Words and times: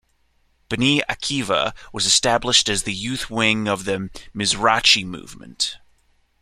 Bnei 0.67 1.05
Akiva 1.07 1.75
was 1.93 2.07
established 2.07 2.67
as 2.69 2.81
the 2.81 2.91
youth 2.91 3.29
wing 3.29 3.67
of 3.67 3.85
the 3.85 4.09
Mizrachi 4.35 5.05
movement. 5.05 5.77